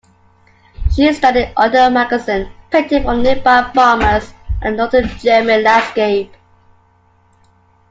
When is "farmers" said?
3.71-4.33